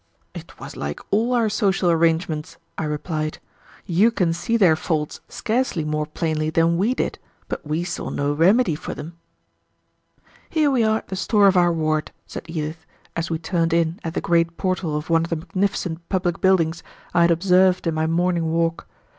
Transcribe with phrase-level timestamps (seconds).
[0.33, 3.37] "It was like all our social arrangements," I replied.
[3.85, 8.33] "You can see their faults scarcely more plainly than we did, but we saw no
[8.33, 9.19] remedy for them."
[10.49, 12.83] "Here we are at the store of our ward," said Edith,
[13.15, 16.81] as we turned in at the great portal of one of the magnificent public buildings
[17.13, 18.87] I had observed in my morning walk.